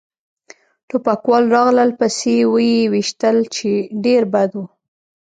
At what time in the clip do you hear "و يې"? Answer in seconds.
2.51-2.79